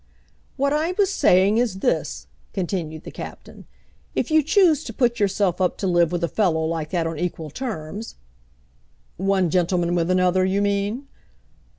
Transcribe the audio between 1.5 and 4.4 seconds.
is this," continued the Captain. "If